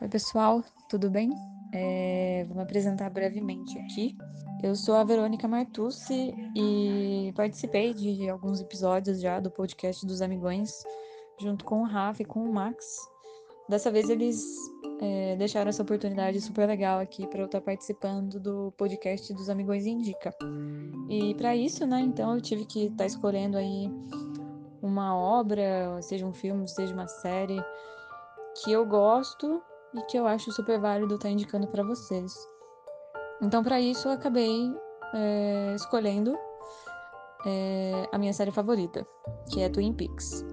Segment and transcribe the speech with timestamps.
[0.00, 1.30] Oi, pessoal, tudo bem?
[1.74, 4.16] É, vou me apresentar brevemente aqui.
[4.62, 10.72] Eu sou a Verônica Martucci e participei de alguns episódios já do podcast dos Amigões,
[11.38, 12.98] junto com o Rafa e com o Max.
[13.68, 14.42] Dessa vez eles
[15.02, 19.84] é, deixaram essa oportunidade super legal aqui para eu estar participando do podcast dos Amigões
[19.84, 20.34] Indica.
[21.10, 23.90] E para isso, né, então eu tive que estar tá escolhendo aí
[24.80, 27.62] uma obra, seja um filme, seja uma série,
[28.64, 29.62] que eu gosto
[29.94, 32.34] e que eu acho super válido estar tá indicando para vocês.
[33.42, 34.72] Então, para isso, eu acabei
[35.14, 36.36] é, escolhendo
[37.46, 39.06] é, a minha série favorita,
[39.50, 40.44] que é Twin Peaks.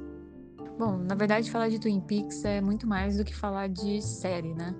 [0.77, 4.53] Bom, na verdade, falar de Twin Peaks é muito mais do que falar de série,
[4.53, 4.75] né?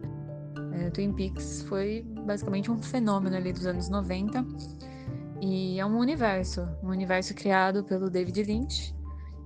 [0.73, 4.45] É, Twin Peaks foi basicamente um fenômeno ali dos anos 90
[5.41, 8.96] e é um universo, um universo criado pelo David Lynch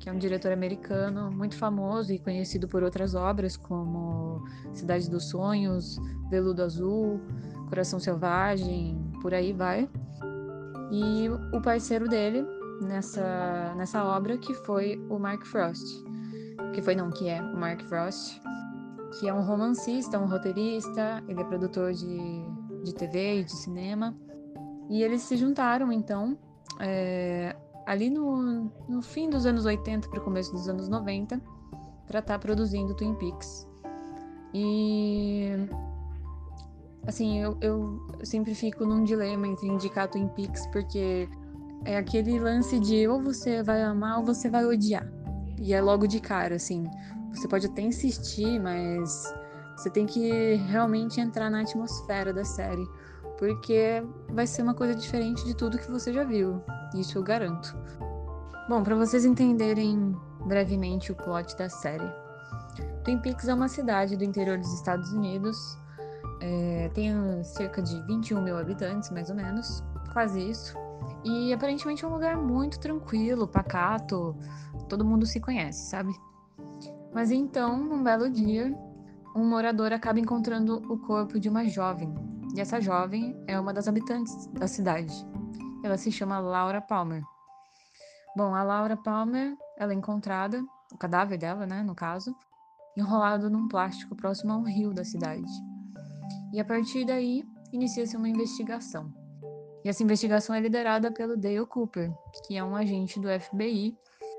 [0.02, 5.30] que é um diretor americano muito famoso e conhecido por outras obras como Cidade dos
[5.30, 7.22] Sonhos, Veludo Azul,
[7.70, 9.88] Coração Selvagem, por aí vai.
[10.92, 12.44] E o parceiro dele
[12.82, 15.86] nessa, nessa obra que foi o Mark Frost,
[16.74, 18.42] que foi não, que é o Mark Frost,
[19.20, 22.44] que é um romancista, um roteirista, ele é produtor de,
[22.84, 24.18] de TV e de cinema.
[24.90, 26.36] E eles se juntaram então
[26.80, 31.42] é, ali no, no fim dos anos 80 para o começo dos anos 90
[32.08, 33.68] para estar tá produzindo Twin Peaks.
[34.54, 35.50] E
[37.08, 41.28] assim, eu, eu, sempre fico num dilema entre indicar Twin Peaks porque
[41.86, 45.08] é aquele lance de ou você vai amar ou você vai odiar.
[45.60, 46.86] E é logo de cara, assim.
[47.34, 49.34] Você pode até insistir, mas
[49.82, 52.88] você tem que realmente entrar na atmosfera da série
[53.40, 56.62] porque vai ser uma coisa diferente de tudo que você já viu,
[56.94, 57.76] isso eu garanto.
[58.70, 60.16] Bom, para vocês entenderem
[60.46, 62.08] brevemente o plot da série,
[63.04, 65.76] Twin Peaks é uma cidade do interior dos Estados Unidos,
[66.40, 67.12] é, tem
[67.44, 70.78] cerca de 21 mil habitantes, mais ou menos, quase isso,
[71.26, 74.36] e aparentemente é um lugar muito tranquilo, pacato,
[74.88, 76.14] todo mundo se conhece, sabe?
[77.12, 78.72] Mas então, um belo dia,
[79.36, 82.14] um morador acaba encontrando o corpo de uma jovem
[82.56, 85.14] e essa jovem é uma das habitantes da cidade.
[85.84, 87.24] Ela se chama Laura Palmer.
[88.36, 90.62] Bom, a Laura Palmer, ela é encontrada,
[90.92, 92.36] o cadáver dela, né, no caso,
[92.98, 95.52] enrolado num plástico próximo a um rio da cidade.
[96.54, 99.12] E a partir daí, inicia-se uma investigação.
[99.84, 102.12] E essa investigação é liderada pelo Dale Cooper,
[102.46, 103.98] que é um agente do FBI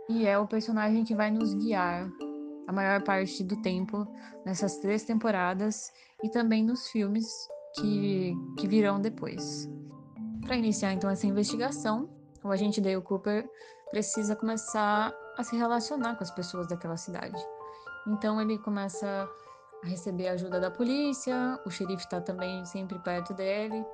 [0.09, 2.09] e é o personagem que vai nos guiar
[2.67, 4.07] a maior parte do tempo
[4.45, 5.93] nessas três temporadas
[6.23, 7.27] e também nos filmes
[7.75, 9.69] que, que virão depois.
[10.43, 12.09] Para iniciar então essa investigação,
[12.43, 13.49] o agente Dale Cooper
[13.91, 17.41] precisa começar a se relacionar com as pessoas daquela cidade.
[18.07, 19.29] Então ele começa
[19.83, 23.85] a receber ajuda da polícia, o xerife está também sempre perto dele,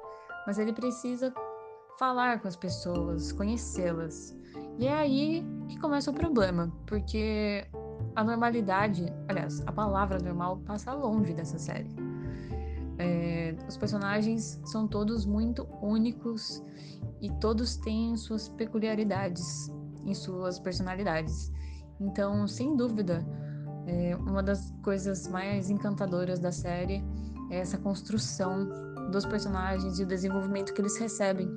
[0.47, 1.33] mas ele precisa
[1.99, 4.37] falar com as pessoas, conhecê-las.
[4.79, 7.67] E é aí que começa o problema, porque
[8.19, 11.89] a normalidade, aliás, a palavra normal passa longe dessa série.
[12.99, 16.61] É, os personagens são todos muito únicos
[17.21, 19.73] e todos têm suas peculiaridades
[20.05, 21.53] em suas personalidades.
[22.01, 23.25] Então, sem dúvida,
[23.87, 27.05] é, uma das coisas mais encantadoras da série
[27.53, 28.69] é essa construção
[29.13, 31.49] dos personagens e o desenvolvimento que eles recebem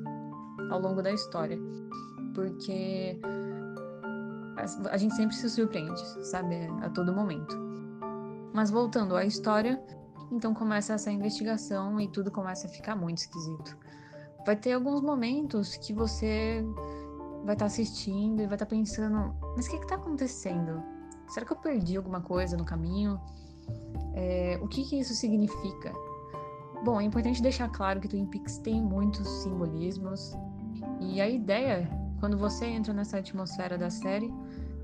[0.69, 1.57] ao longo da história.
[2.35, 3.19] Porque
[4.89, 7.57] a, gente sempre se surpreende, sabe, a todo momento.
[8.53, 9.81] Mas voltando à história,
[10.31, 13.77] então começa essa investigação e tudo começa a ficar muito esquisito.
[14.45, 16.65] Vai ter alguns momentos que você
[17.43, 20.83] vai estar tá assistindo e vai estar tá pensando: mas o que está acontecendo?
[21.29, 23.19] Será que eu perdi alguma coisa no caminho?
[24.13, 25.93] É, o que, que isso significa?
[26.83, 30.35] Bom, é importante deixar claro que Twin Peaks tem muitos simbolismos
[30.99, 31.89] e a ideia,
[32.19, 34.33] quando você entra nessa atmosfera da série,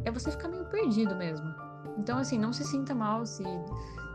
[0.07, 1.54] é você ficar meio perdido mesmo.
[1.98, 3.44] Então, assim, não se sinta mal se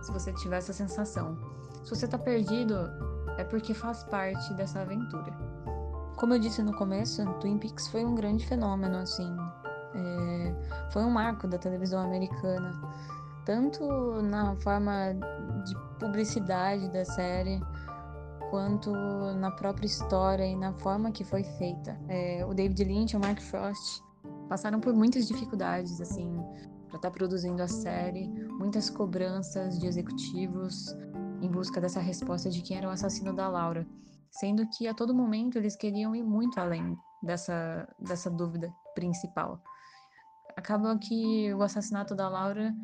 [0.03, 1.39] se você tiver essa sensação.
[1.85, 2.75] Se você tá perdido,
[3.39, 5.33] é porque faz parte dessa aventura.
[6.17, 9.35] Como eu disse no começo, Twin Peaks foi um grande fenômeno, assim.
[9.95, 12.73] É, foi um marco da televisão americana,
[13.45, 13.85] tanto
[14.23, 15.15] na forma
[15.65, 17.61] de publicidade da série,
[18.51, 18.91] quanto
[19.35, 21.99] na própria história e na forma que foi feita.
[22.09, 24.03] É, o David Lynch e o Mark Frost
[24.53, 26.31] passaram por muitas dificuldades, assim,
[26.87, 28.29] para estar tá produzindo a série,
[28.59, 30.95] muitas cobranças de executivos
[31.41, 33.87] em busca dessa resposta de quem era o assassino da Laura,
[34.31, 39.59] sendo que a todo momento eles queriam ir muito além dessa, dessa dúvida principal.
[40.55, 42.75] Acaba que o assassinato da Laura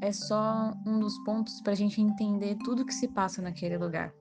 [0.00, 4.14] é só um dos pontos para a gente entender tudo que se passa naquele lugar.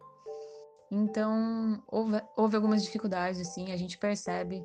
[0.92, 4.62] Então, houve, houve algumas dificuldades, assim, a gente percebe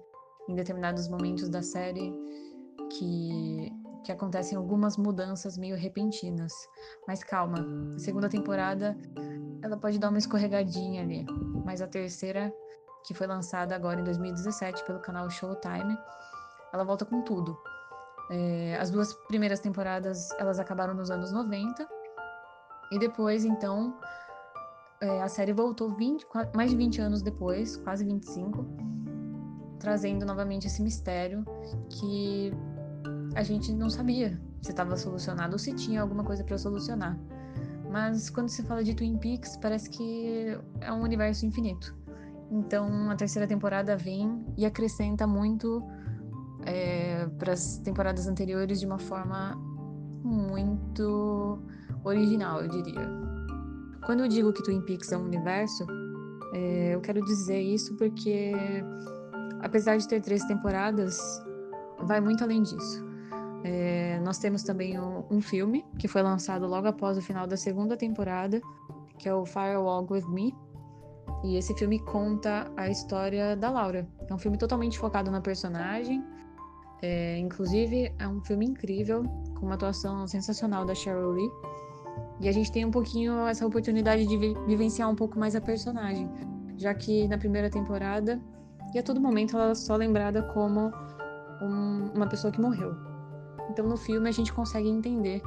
[0.48, 2.12] em determinados momentos da série
[2.90, 3.72] que,
[4.04, 6.52] que acontecem algumas mudanças meio repentinas.
[7.06, 8.96] Mas calma, a segunda temporada
[9.62, 11.26] ela pode dar uma escorregadinha ali,
[11.64, 12.52] mas a terceira,
[13.04, 15.96] que foi lançada agora em 2017 pelo canal Showtime,
[16.72, 17.56] ela volta com tudo.
[18.30, 21.88] É, as duas primeiras temporadas elas acabaram nos anos 90
[22.90, 23.96] e depois então
[25.00, 28.66] é, a série voltou 20, mais de 20 anos depois, quase 25,
[29.78, 31.44] trazendo novamente esse mistério
[31.88, 32.52] que
[33.34, 37.18] a gente não sabia se estava solucionado ou se tinha alguma coisa para solucionar.
[37.90, 41.94] Mas quando se fala de Twin Peaks, parece que é um universo infinito.
[42.50, 45.82] Então a terceira temporada vem e acrescenta muito
[46.64, 49.54] é, para as temporadas anteriores de uma forma
[50.22, 51.58] muito
[52.04, 53.08] original, eu diria.
[54.04, 55.86] Quando eu digo que Twin Peaks é um universo,
[56.52, 58.52] é, eu quero dizer isso porque,
[59.66, 61.18] apesar de ter três temporadas,
[62.02, 63.04] vai muito além disso.
[63.64, 67.56] É, nós temos também um, um, filme que foi lançado logo após o final da
[67.56, 68.60] segunda temporada,
[69.18, 70.54] que é o Firewalk with Me.
[71.42, 74.08] E esse filme conta a história da Laura.
[74.28, 76.24] É um filme totalmente focado na personagem.
[77.02, 79.24] É, inclusive, é um filme incrível,
[79.58, 81.50] com uma atuação sensacional da Cheryl Lee.
[82.40, 85.60] E a gente tem um pouquinho essa oportunidade de vi vivenciar um pouco mais a
[85.60, 86.30] personagem,
[86.76, 88.40] já que na primeira temporada,
[88.94, 90.92] e a todo momento ela é só lembrada como
[91.60, 92.94] um, uma pessoa que morreu.
[93.70, 95.42] Então no filme a gente consegue entender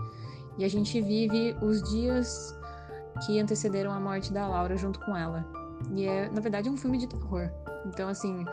[0.57, 2.57] e a gente vive os dias
[3.25, 5.45] que antecederam a morte da Laura junto com ela.
[5.95, 7.49] E é, na verdade, um filme de terror.
[7.85, 8.45] Então, assim,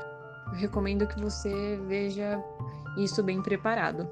[0.52, 2.42] eu recomendo que você veja
[2.96, 4.08] isso bem preparado.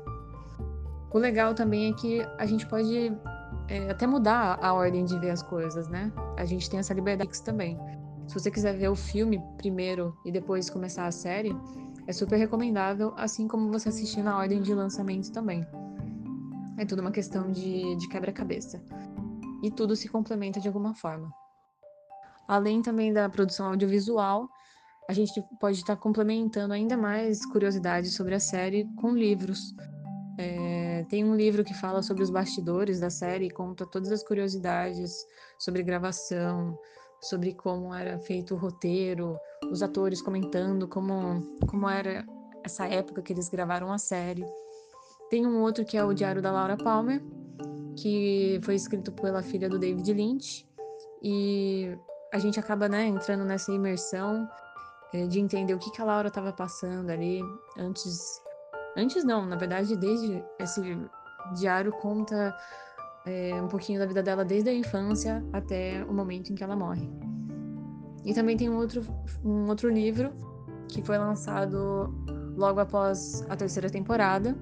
[1.13, 3.13] O legal também é que a gente pode
[3.69, 6.13] é, até mudar a ordem de ver as coisas, né?
[6.37, 7.79] A gente tem essa liberdade também.
[8.27, 11.55] Se você quiser ver o filme primeiro e depois começar a série,
[12.07, 15.67] é super recomendável, assim como você assistir na ordem de lançamento também.
[16.79, 18.83] É tudo uma questão de, de quebra-cabeça.
[19.63, 21.33] E tudo se complementa de alguma forma.
[22.47, 24.49] Além também da produção audiovisual,
[25.09, 29.75] a gente pode estar complementando ainda mais curiosidades sobre a série com livros.
[30.39, 35.13] É, tem um livro que fala sobre os bastidores da série, conta todas as curiosidades
[35.59, 36.77] sobre gravação,
[37.25, 39.39] sobre como era feito o roteiro,
[39.71, 42.25] os atores comentando como, como era
[42.63, 44.45] essa época que eles gravaram a série.
[45.31, 47.23] Tem um outro que é o Diário da Laura Palmer,
[47.97, 50.69] que foi escrito pela filha do David Lynch,
[51.23, 51.97] e
[52.33, 54.47] a gente acaba né, entrando nessa imersão
[55.13, 57.41] é, de entender o que, que a Laura estava passando ali
[57.79, 58.43] antes.
[58.97, 60.81] Antes não, na verdade, desde esse
[61.55, 62.55] diário conta
[63.27, 66.77] é, um pouquinho da vida dela desde a infância até o momento em que ela
[66.77, 67.09] morre.
[68.25, 69.03] E também tem um outro,
[69.45, 70.33] um outro livro
[70.89, 72.15] que foi lançado
[72.57, 74.57] logo após a terceira temporada,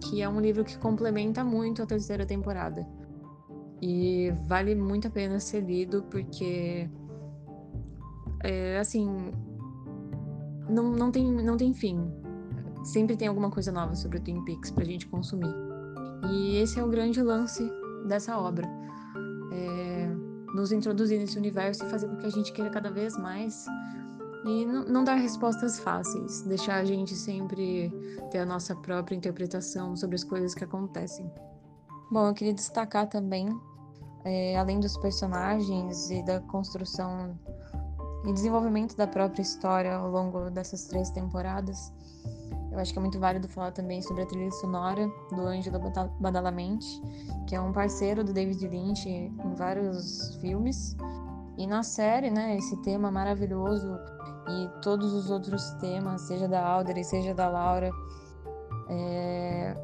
[0.00, 2.86] que é um livro que complementa muito a terceira temporada.
[3.80, 6.90] E vale muito a pena ser lido porque
[8.42, 9.32] é, assim
[10.68, 12.10] não, não, tem, não tem fim.
[12.84, 15.54] Sempre tem alguma coisa nova sobre o Twin Peaks pra gente consumir.
[16.30, 17.70] E esse é o grande lance
[18.08, 18.66] dessa obra.
[19.52, 20.08] É,
[20.54, 23.66] nos introduzir nesse universo e fazer com que a gente queira cada vez mais
[24.44, 27.92] e não, dar respostas fáceis, deixar a gente sempre
[28.30, 31.30] ter a nossa própria interpretação sobre as coisas que acontecem.
[32.10, 33.48] Bom, eu queria destacar também,
[34.24, 37.38] é, além dos personagens e da construção
[38.24, 41.92] e desenvolvimento da própria história ao longo dessas três temporadas,
[42.70, 45.80] eu acho que é muito válido falar também sobre a trilha sonora do Ângelo
[46.20, 46.86] Badalamente,
[47.46, 50.96] que é um parceiro do David Lynch em vários filmes.
[51.56, 53.98] E na série, né, esse tema maravilhoso
[54.48, 57.90] e todos os outros temas, seja da Audrey, seja da Laura,
[58.88, 59.76] é,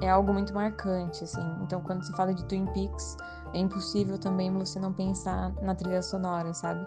[0.00, 1.44] é algo muito marcante, assim.
[1.62, 3.16] Então, quando se fala de Twin Peaks,
[3.52, 6.86] é impossível também você não pensar na trilha sonora, sabe?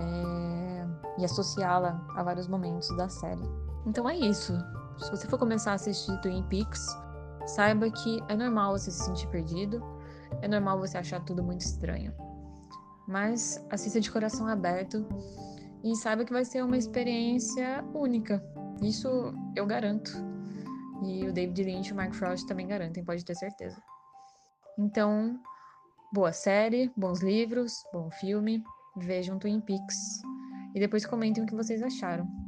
[0.00, 0.86] É,
[1.18, 3.71] e associá-la a vários momentos da série.
[3.86, 4.52] Então é isso.
[4.98, 6.86] Se você for começar a assistir Twin Peaks,
[7.46, 9.82] saiba que é normal você se sentir perdido,
[10.40, 12.12] é normal você achar tudo muito estranho.
[13.08, 15.06] Mas assista de coração aberto
[15.82, 18.42] e saiba que vai ser uma experiência única.
[18.80, 20.12] Isso eu garanto.
[21.04, 23.82] E o David Lynch e o Mark Frost também garantem, pode ter certeza.
[24.78, 25.40] Então,
[26.12, 28.62] boa série, bons livros, bom filme.
[28.96, 30.22] Vejam Twin Peaks
[30.74, 32.41] e depois comentem o que vocês acharam.